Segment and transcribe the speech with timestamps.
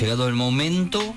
[0.00, 1.14] llegado el momento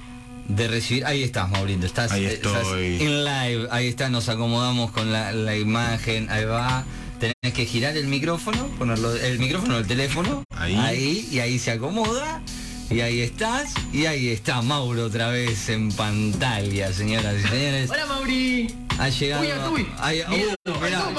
[0.48, 1.06] de recibir.
[1.06, 1.85] Ahí estás, Maurito.
[1.85, 2.98] Estás, Ahí eh, estás estoy.
[3.02, 3.67] en live.
[3.71, 6.30] Ahí está, nos acomodamos con la, la imagen.
[6.30, 6.85] Ahí va.
[7.19, 10.44] Tenés que girar el micrófono, ponerlo, el micrófono del teléfono.
[10.55, 11.28] Ahí.
[11.32, 12.42] y ahí se acomoda.
[12.89, 13.73] Y ahí estás.
[13.94, 17.89] Y ahí está Mauro otra vez en pantalla, señoras y señores.
[17.91, 18.73] Hola Mauri.
[18.98, 19.43] Ha llegado.
[19.71, 19.88] Uy, uy.
[20.00, 20.21] Ahí-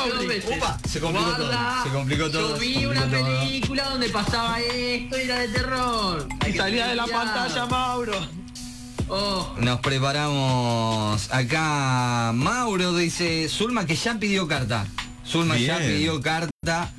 [0.06, 0.42] Mauri.
[0.56, 1.52] Upa, se complicó todo.
[1.84, 2.48] Se complicó todo.
[2.54, 3.40] Yo vi complicó una todo.
[3.40, 6.28] película donde pasaba esto y era de terror.
[6.40, 8.12] Hay Y salía de la pantalla, Mauro.
[9.08, 12.30] Oh, Nos preparamos acá.
[12.34, 14.86] Mauro dice, Zulma que ya pidió carta.
[15.26, 16.92] Zulma ya pidió carta.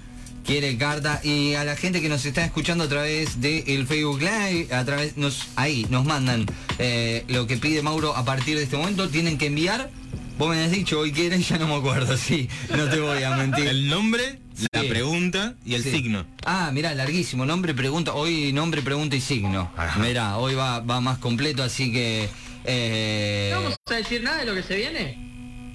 [0.46, 4.20] Quiere carta y a la gente que nos está escuchando a través del el Facebook
[4.22, 6.48] Live, a través nos ahí nos mandan
[6.80, 9.92] eh, lo que pide Mauro a partir de este momento, tienen que enviar.
[10.42, 13.00] Vos me has dicho hoy que era y ya no me acuerdo, sí, no te
[13.00, 13.68] voy a mentir.
[13.68, 14.40] El nombre,
[14.72, 15.92] la pregunta y el Sí.
[15.92, 16.26] signo.
[16.44, 17.46] Ah, mira, larguísimo.
[17.46, 18.16] Nombre, pregunta.
[18.16, 19.72] Hoy nombre, pregunta y signo.
[19.78, 20.00] Ajá.
[20.00, 22.28] Mira, hoy va, va más completo, así que.
[22.66, 25.72] Eh, ¿No vamos a decir nada de lo que se viene?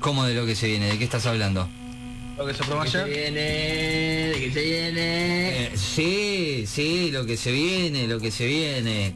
[0.00, 0.86] ¿Cómo de lo que se viene?
[0.86, 1.68] ¿De qué estás hablando?
[2.38, 3.14] Lo que se probó ¿De qué se ayer.
[3.14, 3.40] viene?
[3.42, 5.64] ¿De qué se viene?
[5.66, 9.14] Eh, sí, sí, lo que se viene, lo que se viene.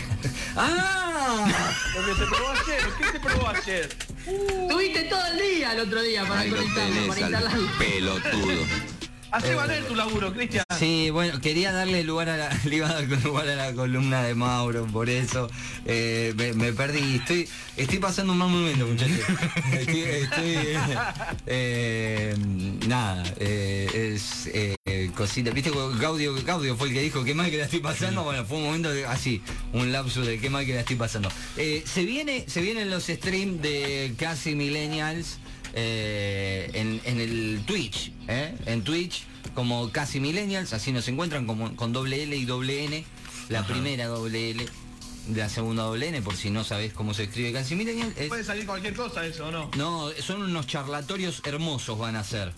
[0.56, 1.05] ¡Ah!
[1.28, 2.88] Lo que se probó ayer.
[2.98, 3.88] ¿Qué se probó ayer?
[4.68, 7.68] Tuviste todo el día el otro día para Ahí lo conectarlo, para al instalarlo.
[7.78, 8.66] pelotudo.
[9.32, 10.64] Hace valer tu laburo, Cristian.
[10.78, 14.22] Sí, bueno, quería darle lugar a la, le iba a dar lugar a la columna
[14.22, 15.50] de Mauro, por eso
[15.84, 17.16] eh, me, me perdí.
[17.16, 19.18] Estoy, estoy pasando un mal momento, muchachos.
[19.72, 20.56] Estoy, estoy,
[21.46, 22.34] eh,
[22.86, 24.48] nada, eh, es
[25.16, 25.50] eh, cosita.
[25.50, 28.22] Viste, Gaudio, Gaudio fue el que dijo qué mal que la estoy pasando.
[28.24, 31.28] Bueno, fue un momento de- así, un lapso de qué mal que la estoy pasando.
[31.56, 35.38] Eh, se viene, se vienen los streams de casi millennials.
[35.78, 38.54] eh, en, en el Twitch, ¿eh?
[38.64, 43.04] en Twitch como casi millennials, así nos encuentran como, con doble L y doble N,
[43.50, 44.66] la primera doble L,
[45.34, 48.44] la segunda doble N, por si no sabés cómo se escribe casi millennials, es- Puede
[48.44, 49.70] salir cualquier cosa eso, ¿o no?
[49.76, 52.52] no, son unos charlatorios hermosos van a ser,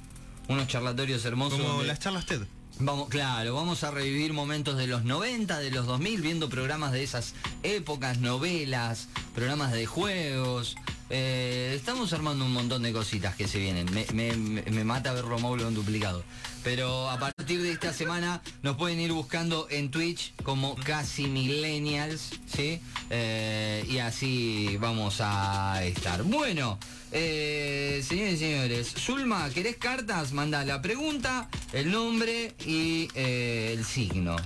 [0.49, 1.61] unos charlatorios hermosos.
[1.61, 2.43] Como las charlas TED.
[2.81, 7.03] Vamos, claro, vamos a revivir momentos de los 90, de los 2000, viendo programas de
[7.03, 10.77] esas épocas, novelas, programas de juegos.
[11.11, 13.93] Eh, estamos armando un montón de cositas que se vienen.
[13.93, 16.23] Me, me- me- me mata verlo a Mauro en duplicado.
[16.63, 22.31] Pero a partir de esta semana nos pueden ir buscando en Twitch como casi millennials,
[22.47, 22.81] ¿sí?
[23.11, 26.23] Eh, y así vamos a estar.
[26.25, 26.79] Bueno,
[27.13, 30.33] eh, señores y señores, Zulma, ¿querés cartas?
[30.33, 34.37] Manda la pregunta, el nombre y eh, el signo.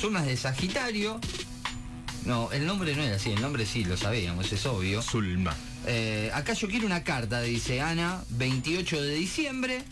[0.00, 1.20] Zulma es de Sagitario.
[2.24, 5.00] No, el nombre no era así, el nombre sí, lo sabíamos, es obvio.
[5.02, 5.54] Zulma.
[5.86, 9.82] Eh, acá yo quiero una carta, dice Ana, 28 de diciembre.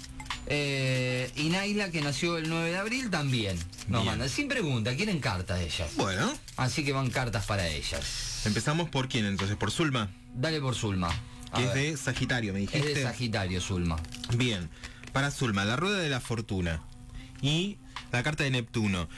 [0.47, 3.57] Eh, y Naila, que nació el 9 de abril, también.
[3.89, 4.07] Nos Bien.
[4.07, 5.91] mandan, sin pregunta, quieren cartas ellas.
[5.97, 8.43] Bueno, Así que van cartas para ellas.
[8.45, 11.09] empezamos por quién entonces, por Zulma, Dale por Zulma.
[11.55, 11.91] A que es ver.
[11.93, 12.95] de Sagitario, me Es dijiste.
[12.95, 13.97] de Sagitario, Zulma.
[14.37, 14.69] Bien,
[15.13, 16.83] para Zulma, la rueda de la fortuna
[17.43, 17.79] y
[18.13, 19.09] la carta de Neptuno.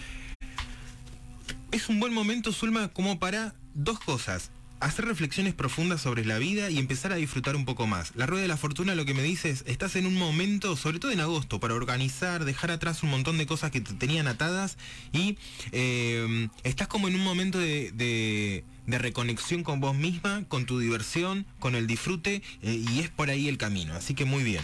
[1.73, 4.51] Es un buen momento, Zulma, como para dos cosas.
[4.79, 8.13] Hacer reflexiones profundas sobre la vida y empezar a disfrutar un poco más.
[8.15, 10.99] La rueda de la fortuna lo que me dice es, estás en un momento, sobre
[10.99, 14.77] todo en agosto, para organizar, dejar atrás un montón de cosas que te tenían atadas
[15.13, 15.39] y
[15.73, 20.79] eh, estás como en un momento de, de- de reconexión con vos misma, con tu
[20.79, 23.95] diversión, con el disfrute eh, y es por ahí el camino.
[23.95, 24.63] Así que muy bien.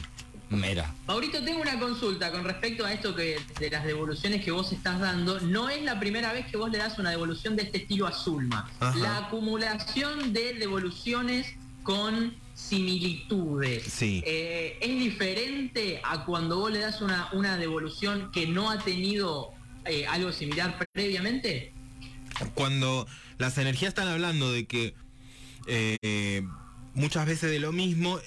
[0.50, 0.94] Mira.
[1.06, 5.00] Maurito, tengo una consulta con respecto a esto que de las devoluciones que vos estás
[5.00, 5.40] dando.
[5.40, 8.12] No es la primera vez que vos le das una devolución de este estilo a
[8.12, 8.70] Zulma.
[8.78, 8.98] Ajá.
[8.98, 13.84] La acumulación de devoluciones con similitudes.
[13.84, 14.22] Sí.
[14.26, 19.52] Eh, ¿Es diferente a cuando vos le das una, una devolución que no ha tenido
[19.86, 21.72] eh, algo similar previamente?
[22.54, 23.06] Cuando
[23.38, 24.94] las energías están hablando de que
[25.66, 26.42] eh,
[26.94, 28.18] muchas veces de lo mismo,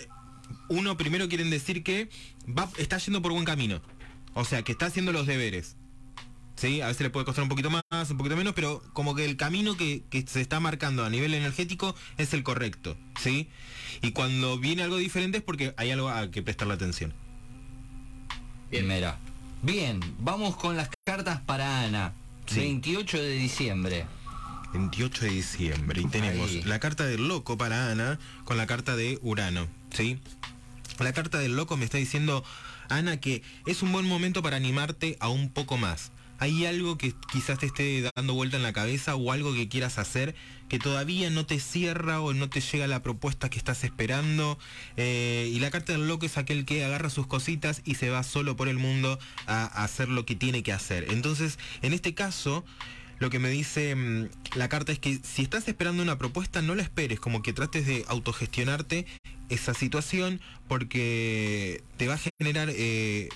[0.70, 2.10] uno primero quieren decir que
[2.48, 3.82] va, está yendo por buen camino.
[4.34, 5.78] O sea, que está haciendo los deberes.
[6.56, 6.80] ¿Sí?
[6.82, 9.36] A veces le puede costar un poquito más, un poquito menos, pero como que el
[9.36, 12.98] camino que, que se está marcando a nivel energético es el correcto.
[13.20, 13.50] ¿Sí?
[14.02, 17.14] Y cuando viene algo diferente es porque hay algo a que prestarle atención.
[18.72, 18.88] Bien.
[18.88, 19.20] Mira.
[19.62, 22.14] Bien, vamos con las cartas para Ana.
[22.48, 22.60] Sí.
[22.60, 24.06] 28 de diciembre.
[24.74, 26.62] 28 de diciembre y tenemos Ahí.
[26.64, 30.20] la carta del loco para Ana con la carta de Urano, ¿sí?
[31.00, 32.44] La carta del loco me está diciendo,
[32.90, 36.12] Ana, que es un buen momento para animarte a un poco más.
[36.40, 39.98] Hay algo que quizás te esté dando vuelta en la cabeza o algo que quieras
[39.98, 40.36] hacer
[40.70, 44.58] que todavía no te cierra o no te llega la propuesta que estás esperando.
[44.98, 48.24] Eh, y la carta del loco es aquel que agarra sus cositas y se va
[48.24, 51.08] solo por el mundo a, hacer lo que tiene que hacer.
[51.10, 52.66] Entonces, en este caso,
[53.20, 56.76] lo que me dice mm, la carta es que si estás esperando una propuesta, no
[56.76, 59.06] la esperes, como que trates de autogestionarte
[59.50, 63.30] esa situación porque te va a generar eh,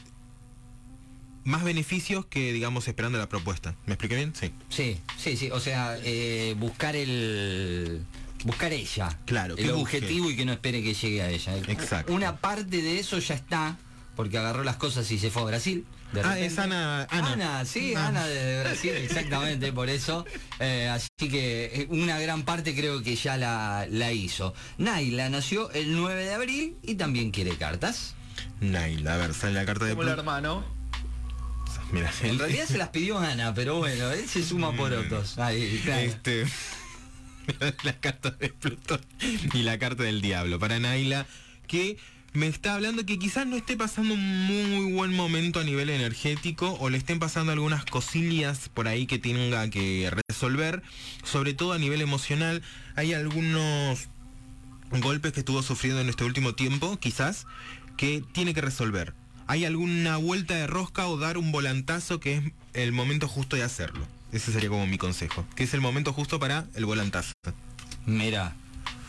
[1.44, 3.76] más beneficios que, digamos, esperando la propuesta.
[3.86, 4.34] ¿Me expliqué bien?
[4.36, 4.52] Sí.
[4.70, 5.50] Sí, sí, sí.
[5.52, 8.02] O sea, eh, buscar el.
[8.46, 9.18] Buscar ella.
[9.26, 9.98] Claro, El busque.
[9.98, 11.58] objetivo y que no espere que llegue a ella.
[11.68, 12.14] Exacto.
[12.14, 13.78] Una parte de eso ya está,
[14.16, 15.86] porque agarró las cosas y se fue a Brasil.
[16.14, 16.46] de Ah, repente.
[16.48, 17.04] es Ana.
[17.12, 18.08] Ana, Ana, sí, Ah.
[18.08, 20.26] Ana de Brasil, exactamente, por eso.
[20.60, 24.54] Eh, así que eh, una gran parte creo que ya la, la hizo.
[24.80, 28.16] Naila nació el 9 de abril y también quiere cartas.
[28.62, 30.64] Naila, a ver, sale la carta de Como el hermano.
[31.92, 35.38] Mira, En realidad se las pidió Ana, pero bueno, él se suma por otros.
[35.40, 36.02] Ahí, claro.
[36.02, 36.46] Este.
[37.84, 39.02] la carta de Plutón
[39.54, 41.26] y la carta del diablo para Naila,
[41.68, 41.98] que
[42.34, 46.78] me está hablando que quizás no esté pasando un muy buen momento a nivel energético
[46.80, 50.84] o le estén pasando algunas cosillas por ahí que tenga que resolver,
[51.24, 52.62] sobre todo a nivel emocional.
[52.96, 54.10] Hay algunos
[54.92, 57.48] golpes que estuvo sufriendo en este último tiempo, quizás,
[57.98, 59.14] que tiene que resolver.
[59.50, 62.44] Hay alguna vuelta de rosca o dar un volantazo que es
[62.76, 64.06] el momento justo de hacerlo.
[64.32, 65.44] Ese sería como mi consejo.
[65.56, 67.34] Que es el momento justo para el volantazo.
[68.06, 68.54] Mira,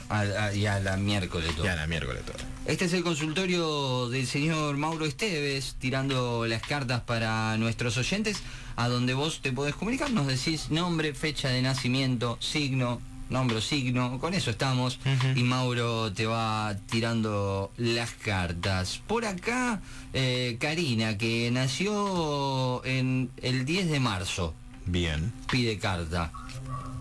[0.08, 1.66] a, a- y a la miércoles todo.
[1.66, 2.38] Ya la miércoles todo.
[2.64, 8.38] Este es el consultorio del señor Mauro Esteves, tirando las cartas para nuestros oyentes,
[8.76, 12.98] a donde vos te podés comunicar, nos decís nombre, fecha de nacimiento, signo,
[13.30, 14.98] nombre o signo, con eso estamos,
[15.34, 19.00] y Mauro te va tirando las cartas.
[19.06, 19.80] Por acá,
[20.12, 24.54] eh, Karina, que nació en el 10 de marzo,
[24.86, 25.32] Bien.
[25.50, 26.32] pide carta,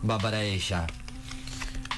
[0.08, 0.88] va para ella.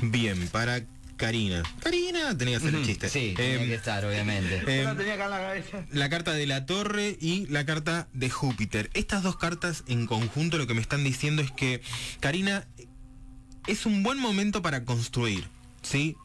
[0.01, 0.81] Bien, para
[1.17, 1.61] Karina.
[1.81, 3.07] Karina, tenía que hacer el chiste.
[3.09, 4.55] Sí, tenía Em, que estar, obviamente.
[4.65, 5.85] em, Yo la tenía acá en la cabeza.
[5.91, 8.89] la carta de la torre y la carta de Júpiter.
[8.95, 11.81] Estas dos cartas en conjunto lo que me están diciendo es que
[12.21, 12.65] Karina
[13.67, 15.47] es un buen momento para construir,
[15.81, 16.15] ¿sí?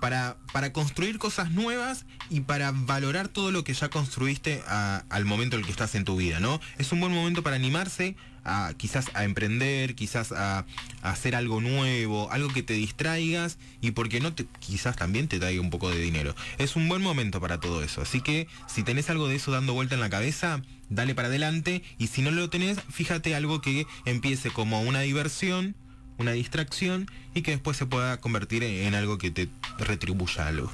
[0.00, 5.56] Para, para construir cosas nuevas y para valorar todo lo que ya construiste al momento
[5.56, 6.60] en el que estás en tu vida, ¿no?
[6.78, 10.66] Es un buen momento para animarse a quizás a emprender, quizás a,
[11.02, 15.70] hacer algo nuevo, algo que te distraigas y porque no quizás también te traiga un
[15.70, 16.34] poco de dinero.
[16.58, 18.02] Es un buen momento para todo eso.
[18.02, 21.82] Así que si tenés algo de eso dando vuelta en la cabeza, dale para adelante
[21.98, 25.74] y si no lo tenés, fíjate algo que empiece como una diversión,
[26.18, 30.70] una distracción y que después se pueda convertir en, en algo que te retribuya algo.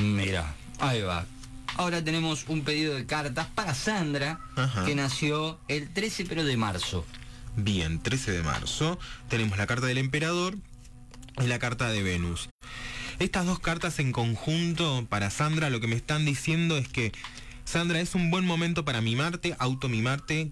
[0.00, 1.24] Mira, ahí va.
[1.76, 4.84] Ahora tenemos un pedido de cartas para Sandra, Ajá.
[4.84, 7.04] que nació el 13 pero de marzo.
[7.56, 10.56] Bien, 13 de marzo tenemos la carta del emperador
[11.42, 12.48] y la carta de Venus.
[13.18, 17.12] Estas dos cartas en conjunto para Sandra lo que me están diciendo es que
[17.64, 20.50] Sandra es un buen momento para mimarte, automimarte,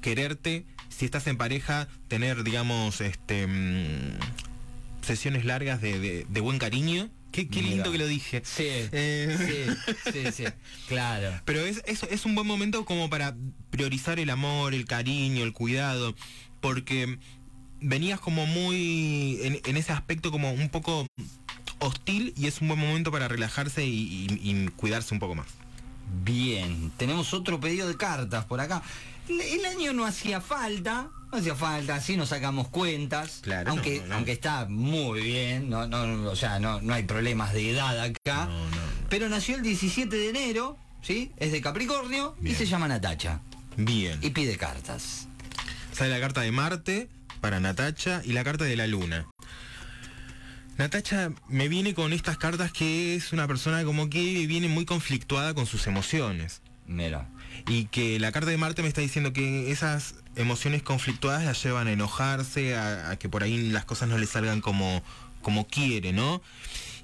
[0.00, 0.64] quererte.
[0.96, 4.18] Si estás en pareja, tener, digamos, este mm,
[5.02, 7.10] sesiones largas de, de- de buen cariño.
[7.32, 8.40] Qué, qué lindo que lo dije.
[8.46, 10.44] Sí, Eh, sí, sí, sí,
[10.88, 11.38] claro.
[11.44, 13.36] pero es, es, es un buen momento como para
[13.70, 16.14] priorizar el amor, el cariño, el cuidado,
[16.62, 17.18] porque
[17.80, 21.06] venías como muy en, en ese aspecto como un poco
[21.78, 25.48] hostil y es un buen momento para relajarse y, y- y cuidarse un poco más.
[26.24, 28.82] Bien, tenemos otro pedido de cartas por acá.
[29.28, 33.40] El- año no hacía falta, no hacía falta, así nos sacamos cuentas.
[33.42, 34.14] Claro, aunque, no, no.
[34.16, 38.48] aunque está muy bien, no, no, o sea, no, no hay problemas de edad acá.
[39.08, 41.32] Pero nació el 17 de enero, ¿sí?
[41.36, 43.40] Es de Capricornio y se llama Natacha.
[43.76, 44.18] Bien.
[44.22, 45.28] Y pide cartas.
[45.92, 47.08] Sale la carta de Marte
[47.40, 49.26] para Natacha y la carta de la Luna.
[50.78, 55.54] Natacha me viene con estas cartas que es una persona como que viene muy conflictuada
[55.54, 56.60] con sus emociones.
[56.86, 57.28] Mira.
[57.68, 61.88] Y que la carta de Marte me está diciendo que esas emociones conflictuadas las llevan
[61.88, 65.02] a enojarse, a, a que por ahí las cosas no le salgan como,
[65.42, 66.42] como quiere, ¿no?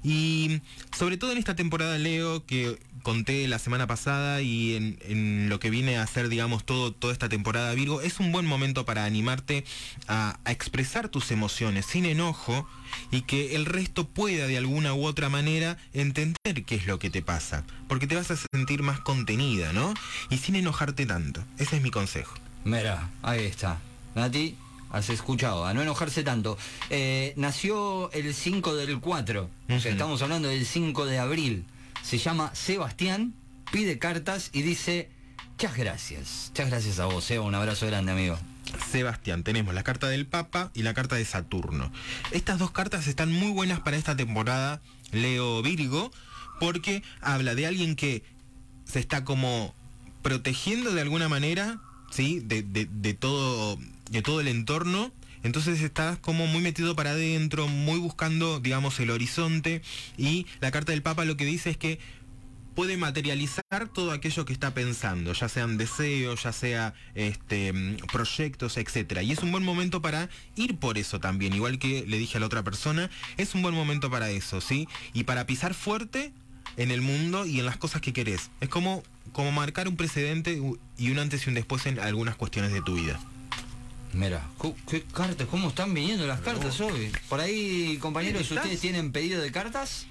[0.03, 0.61] Y
[0.97, 5.69] sobre todo en esta temporada Leo que conté la semana pasada y en, lo que
[5.69, 9.65] viene a ser, digamos, todo, toda esta temporada Virgo, es un buen momento para animarte
[10.07, 12.67] a, a expresar tus emociones sin enojo
[13.11, 17.09] y que el resto pueda de alguna u otra manera entender qué es lo que
[17.09, 19.93] te pasa, porque te vas a sentir más contenida, ¿no?
[20.29, 21.43] Y sin enojarte tanto.
[21.57, 22.35] Ese es mi consejo.
[22.63, 23.79] Mira, ahí está.
[24.15, 24.55] Nati,
[24.93, 26.57] has escuchado, a no enojarse tanto.
[26.89, 31.65] Eh, nació el 5 del 4, o sea, estamos hablando del 5 de abril.
[32.03, 33.33] Se llama Sebastián,
[33.71, 35.09] pide cartas y dice,
[35.51, 36.45] muchas gracias.
[36.49, 38.37] Muchas gracias a vos, Seba, un abrazo grande, amigo.
[38.91, 41.91] Sebastián, tenemos la carta del Papa y la carta de Saturno.
[42.31, 44.81] Estas dos cartas están muy buenas para esta temporada
[45.11, 46.11] Leo Virgo
[46.59, 48.23] porque habla de alguien que
[48.85, 49.73] se está como
[50.21, 51.79] protegiendo de alguna manera,
[52.11, 52.39] ¿sí?
[52.39, 53.77] De, de- de todo,
[54.13, 55.11] de todo el entorno.
[55.43, 59.81] Entonces estás como muy metido para adentro, muy buscando, digamos, el horizonte.
[60.17, 61.99] Y la carta del Papa lo que dice es que
[62.75, 67.73] puede materializar todo aquello que está pensando, ya sean deseos, ya sea este,
[68.11, 69.21] proyectos, etcétera.
[69.21, 72.39] Y es un buen momento para ir por eso también, igual que le dije a
[72.39, 74.87] la otra persona, es un buen momento para eso, ¿sí?
[75.13, 76.31] Y para pisar fuerte
[76.77, 78.49] en el mundo y en las cosas que querés.
[78.59, 79.03] Es como,
[79.33, 80.59] como marcar un precedente
[80.97, 83.19] y un antes y un después en algunas cuestiones de tu vida.
[84.13, 84.41] Mira,
[84.87, 87.11] qué cartas, cómo están viniendo las cartas hoy.
[87.29, 88.49] Por ahí, compañeros.
[88.51, 90.05] ¿ustedes tienen pedido de cartas?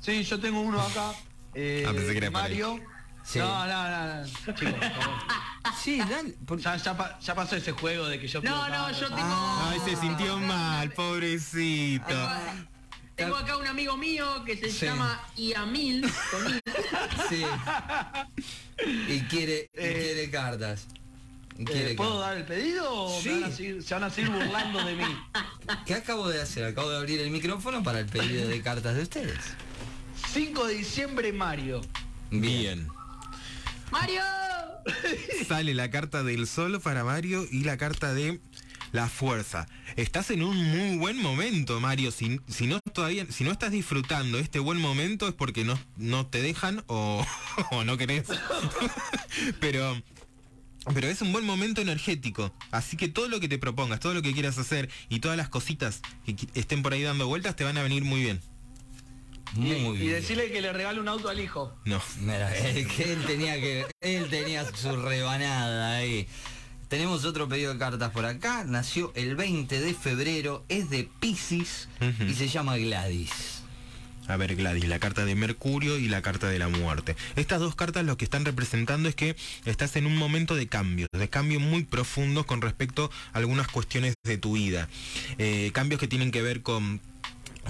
[0.00, 1.12] Sí, yo tengo uno acá.
[1.54, 2.80] Eh, Ah, pensé que era Mario.
[3.22, 3.38] Sí.
[3.40, 4.26] No, no, no, no.
[4.54, 5.18] Chicos, por favor.
[5.82, 6.30] Sí, dale.
[6.46, 9.20] por- Ya, ya, pa- ya pasó ese juego de que yo No, no, yo tengo.
[9.20, 9.70] Ah.
[9.72, 12.06] Ay, se sintió mal, pobrecito.
[12.06, 12.30] Tengo,
[13.16, 14.86] tengo acá un amigo mío que se Sí.
[14.86, 16.02] llama Iamil.
[16.30, 16.60] con.
[17.28, 17.44] Sí.
[19.08, 20.86] Y quiere, y Eh, quiere cartas.
[21.58, 23.28] Eh, ¿Puedo dar el pedido o Sí.
[23.30, 25.04] me van a seguir- se van a seguir burlando de mí?
[25.86, 26.64] ¿Qué acabo de hacer?
[26.64, 29.38] Acabo de abrir el micrófono para el pedido de cartas de ustedes.
[30.32, 31.80] 5 de diciembre, Mario.
[32.30, 32.88] Bien.
[33.90, 34.22] ¡Mario!
[35.48, 38.40] Sale la carta del sol para Mario y la carta de
[38.92, 39.66] la fuerza.
[39.96, 42.10] Estás en un muy buen momento, Mario.
[42.10, 46.26] Si, si no todavía, si no estás disfrutando este buen momento es porque no, no
[46.26, 47.24] te dejan o,
[47.70, 48.26] o no querés.
[49.60, 50.00] Pero
[50.94, 52.52] pero es un buen momento energético.
[52.70, 55.48] Así que todo lo que te propongas, todo lo que quieras hacer y todas las
[55.48, 58.40] cositas que estén por ahí dando vueltas te van a venir muy bien.
[59.54, 60.02] Muy y, bien.
[60.02, 61.74] y decirle que le regale un auto al hijo.
[61.84, 62.02] No.
[62.20, 63.86] Mira, él, que él tenía que.
[64.00, 66.26] Él tenía su rebanada ahí.
[66.88, 68.64] Tenemos otro pedido de cartas por acá.
[68.64, 71.88] Nació el 20 de febrero, es de Pisces
[72.28, 73.55] y se llama Gladys.
[74.28, 77.16] A ver, Gladys, la carta de Mercurio y la carta de la muerte.
[77.36, 81.06] Estas dos cartas lo que están representando es que estás en un momento de cambio,
[81.12, 84.88] de cambio muy profundos con respecto a algunas cuestiones de tu vida.
[85.38, 87.00] Eh, cambios que tienen que ver con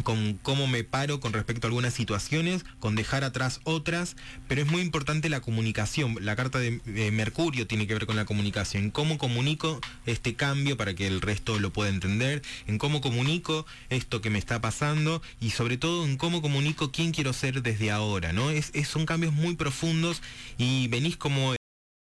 [0.03, 4.17] con cómo me paro con respecto a algunas situaciones, con dejar atrás otras,
[4.49, 6.17] pero es muy importante la comunicación.
[6.21, 6.81] La carta de
[7.13, 11.59] Mercurio tiene que ver con la comunicación, cómo comunico este cambio para que el resto
[11.59, 16.17] lo pueda entender, en cómo comunico esto que me está pasando y sobre todo en
[16.17, 18.51] cómo comunico quién quiero ser desde ahora, ¿no?
[18.51, 20.23] Es- son cambios muy profundos
[20.59, 21.55] y venís como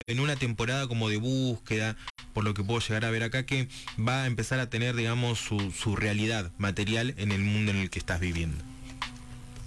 [0.08, 1.96] en una temporada como de búsqueda,
[2.34, 3.68] por lo que puedo llegar a ver acá, que
[3.98, 7.90] va a empezar a tener, digamos, su, su realidad material en el mundo en el
[7.90, 8.64] que estás viviendo.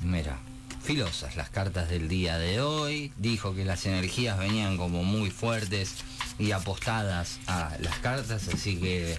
[0.03, 0.39] Mira,
[0.83, 3.13] filosas las cartas del día de hoy.
[3.17, 5.97] Dijo que las energías venían como muy fuertes
[6.39, 9.19] y apostadas a las cartas, así que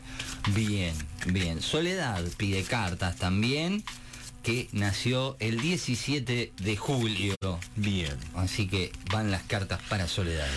[0.54, 0.94] bien,
[1.28, 1.62] bien.
[1.62, 3.84] Soledad pide cartas también,
[4.44, 7.36] que nació el 17 de julio.
[7.76, 8.16] Bien.
[8.36, 10.48] Así que van las cartas para Soledad.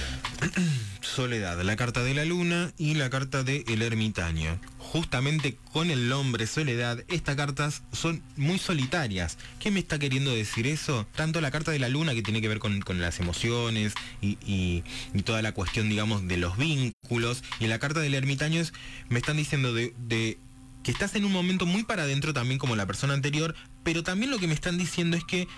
[1.01, 4.61] Soledad, la carta de la luna y la carta de el ermitaño.
[4.79, 9.39] Justamente con el nombre Soledad, estas cartas son muy solitarias.
[9.61, 11.07] ¿Qué me está queriendo decir eso?
[11.15, 14.39] Tanto la carta de la luna que tiene que ver con, con las emociones y,
[14.45, 17.43] y- y toda la cuestión, digamos, de los vínculos.
[17.61, 18.73] Y la carta del ermitaño es,
[19.09, 20.39] me están diciendo de, de
[20.87, 24.31] que estás en un momento muy para adentro también como la persona anterior, pero también
[24.31, 25.49] lo que me están diciendo es que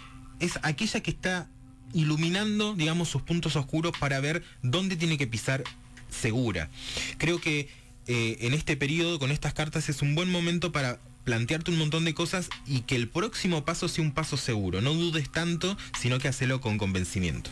[0.40, 1.50] es aquella que está
[1.92, 5.64] iluminando, digamos, sus puntos oscuros para ver dónde tiene que pisar
[6.08, 6.70] segura.
[7.18, 7.68] Creo que
[8.06, 12.06] eh, en este periodo, con estas cartas, es un buen momento para plantearte un montón
[12.06, 14.80] de cosas y que el próximo paso sea un paso seguro.
[14.80, 17.50] No dudes tanto, sino que hacelo con convencimiento.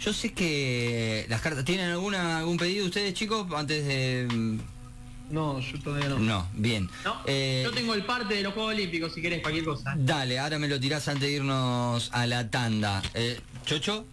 [0.00, 1.64] Yo sé que las cartas.
[1.64, 3.48] ¿Tienen alguna algún pedido ustedes, chicos?
[3.52, 4.60] Antes de.
[5.30, 6.18] No, yo todavía no.
[6.18, 6.88] No, bien.
[7.04, 9.94] No, Eh, yo tengo el parte de los Juegos Olímpicos, si querés, cualquier cosa.
[9.96, 13.02] Dale, ahora me lo tirás antes de irnos a la tanda.
[13.14, 14.06] Eh, Chocho,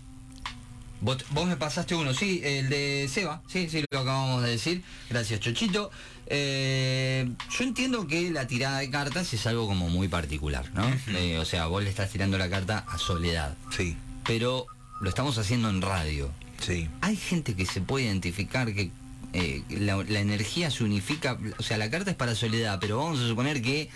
[1.01, 4.83] vos, vos me pasaste uno, sí, el de Seba, sí, sí, lo acabamos de decir.
[5.09, 5.89] Gracias, Chochito.
[6.27, 10.85] Eh, yo entiendo que la tirada de cartas es algo como muy particular, ¿no?
[11.15, 13.95] Eh, o sea, vos le estás tirando la carta a Soledad, Sí,
[14.25, 14.65] pero
[15.01, 16.29] lo estamos haciendo en radio.
[16.59, 16.89] sí.
[17.01, 18.89] Hay gente que se puede identificar que
[19.35, 23.19] eh, la, la energía se unifica, o sea, la carta es para soledad, pero vamos
[23.19, 23.89] a suponer que,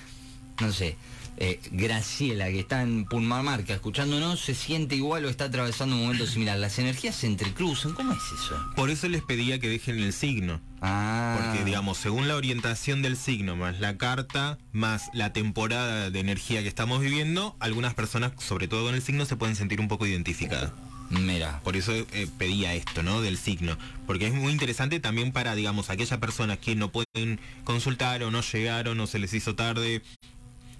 [0.59, 0.97] no sé,
[1.41, 6.27] eh, Graciela, que está en Purmamarca escuchándonos, se siente igual o está atravesando un momento
[6.27, 6.59] similar.
[6.59, 8.61] Las energías se entrecruzan, ¿cómo es eso?
[8.75, 10.59] Por eso les pedía que dejen el signo.
[10.81, 16.19] Ah, Porque, digamos, según la orientación del signo, más la carta, más la temporada de
[16.19, 19.87] energía que estamos viviendo, algunas personas, sobre todo con el signo, se pueden sentir un
[19.87, 20.73] poco identificadas.
[21.09, 23.21] Mira, Por eso eh, pedía esto, ¿no?
[23.21, 23.77] Del signo.
[24.05, 28.41] Porque es muy interesante también para, digamos, aquellas personas que no pueden consultar o no
[28.41, 30.01] llegaron o se les hizo tarde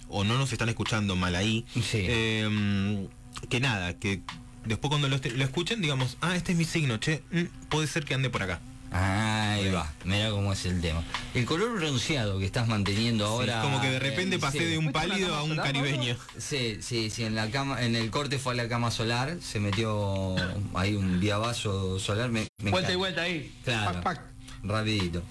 [0.08, 1.66] o no nos están escuchando mal ahí.
[1.76, 2.06] Sí.
[2.08, 3.08] Eh,
[3.50, 4.22] que nada, que
[4.66, 8.06] después cuando lo, lo escuchen, digamos, ah, este es mi signo, che, mm, puede ser
[8.06, 8.60] que ande por acá.
[8.92, 11.04] Ahí va, mira cómo es el tema.
[11.36, 13.62] El color bronceado que estás manteniendo Sí, ahora.
[13.62, 14.66] como que de repente eh, pasé sí.
[14.66, 16.18] de un ¿Fuiste a la pálido a un solar, caribeño.
[16.38, 19.60] Sí, sí, sí, en la cama, en el corte fue a la cama solar, se
[19.60, 20.36] metió
[20.74, 23.54] ahí un viavazo solar, me, me Vuelta y vuelta ahí.
[23.64, 23.94] Claro.
[23.94, 24.22] Pac, pac.
[24.64, 25.22] Rapidito.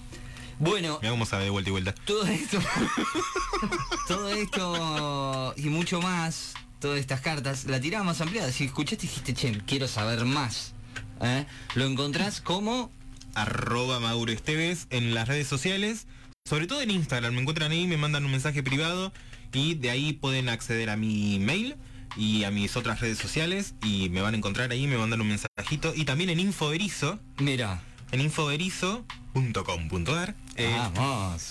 [0.57, 1.93] Bueno, Mira cómo sabe de vuelta y vuelta.
[2.05, 2.59] todo esto,
[4.07, 8.51] todo esto y mucho más, todas estas cartas, la tirada más ampliada.
[8.51, 10.73] Si escuchaste dijiste, che, quiero saber más.
[11.21, 11.45] ¿eh?
[11.75, 12.91] Lo encontrás como
[13.35, 16.07] arroba Mauro Esteves en las redes sociales,
[16.45, 19.11] sobre todo en Instagram, me encuentran ahí, me mandan un mensaje privado
[19.53, 21.75] y de ahí pueden acceder a mi mail
[22.17, 25.27] y a mis otras redes sociales y me van a encontrar ahí, me mandan un
[25.27, 27.81] mensajito y también en Infoberizo, Mira,
[28.11, 30.35] en infoberizo.com.ar.
[30.55, 31.48] eh, vamos.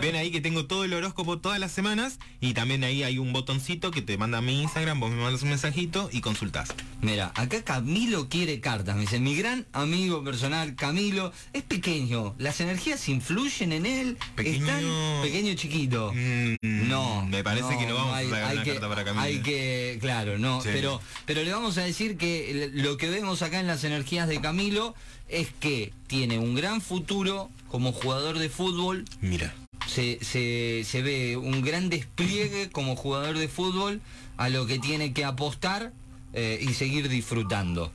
[0.00, 3.32] Ven ahí que tengo todo el horóscopo todas las semanas y también ahí hay un
[3.32, 6.68] botoncito que te manda a mi Instagram, vos me mandas un mensajito y consultás.
[7.00, 8.94] Mira, acá Camilo quiere cartas.
[8.96, 12.34] Me dice, mi gran amigo personal, Camilo, es pequeño.
[12.38, 14.16] Las energías influyen en él.
[14.34, 14.66] Pequeño.
[14.66, 16.12] Están pequeño chiquito.
[16.14, 16.56] Mm,
[16.88, 17.26] No.
[17.26, 19.22] Me parece que no vamos hay- a sacar una que- carta para Camilo.
[19.24, 20.60] Hay que, claro, no.
[20.62, 20.68] Sí.
[20.72, 24.40] Pero, pero le vamos a decir que lo que vemos acá en las energías de
[24.40, 24.94] Camilo
[25.28, 29.04] es que tiene un gran futuro como jugador de fútbol.
[29.20, 29.54] Mira.
[29.86, 34.00] Se, se, se ve un gran despliegue como jugador de fútbol
[34.36, 35.92] a lo que tiene que apostar
[36.32, 37.92] eh, y seguir disfrutando.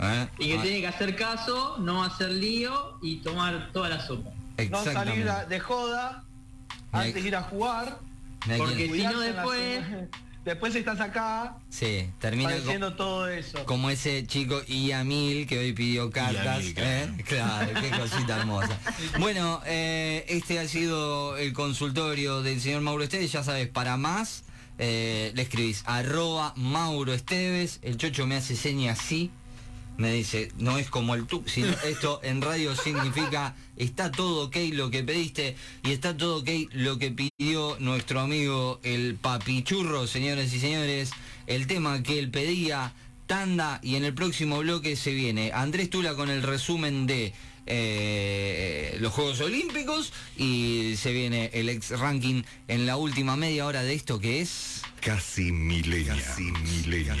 [0.00, 0.28] ¿Eh?
[0.38, 4.30] Y que Ah, tiene que hacer caso, no hacer lío y tomar toda la sopa.
[4.70, 6.24] No salir de joda
[6.92, 7.98] antes de ir a jugar.
[8.58, 10.08] Porque si no después-.
[10.44, 13.64] Después estás acá Sí, termina padeciendo todo eso.
[13.64, 16.64] como ese chico Iamil que hoy pidió cartas.
[16.64, 17.24] Iamil, ¿eh?
[17.26, 18.76] Claro, qué cosita hermosa.
[19.20, 23.30] Bueno, eh, este ha sido el consultorio del señor Mauro Esteves.
[23.30, 24.42] Ya sabes, para más
[24.78, 27.78] eh, le escribís arroba Mauro Esteves.
[27.82, 29.30] El chocho me hace señas así.
[29.98, 34.56] Me dice, no es como el tú, sino esto en radio significa está todo ok
[34.72, 40.52] lo que pediste y está todo ok lo que pidió nuestro amigo el papichurro, señoras
[40.52, 41.10] y señores.
[41.46, 42.94] El tema que él pedía,
[43.26, 47.32] tanda, y en el próximo bloque se viene Andrés Tula con el resumen de
[47.66, 53.82] eh, los Juegos Olímpicos y se viene el ex ranking en la última media hora
[53.82, 54.82] de esto que es...
[55.00, 56.16] Casi milenia.
[56.16, 57.14] Casi milenia.